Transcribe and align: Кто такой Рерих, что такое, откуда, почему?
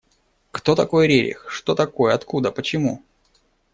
Кто 0.49 0.73
такой 0.75 1.05
Рерих, 1.05 1.45
что 1.51 1.75
такое, 1.75 2.15
откуда, 2.15 2.51
почему? 2.51 3.03